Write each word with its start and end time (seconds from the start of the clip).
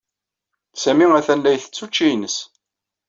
Sami 0.83 1.05
atan 1.19 1.39
la 1.43 1.51
isett 1.57 1.81
učči-ines. 1.85 2.35